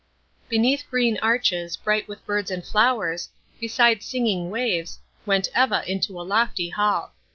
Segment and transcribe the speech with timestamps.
[0.49, 6.25] Beneath green arches, bright with birds and flowers, beside singing waves, went Eva into a
[6.25, 7.13] lofty hall.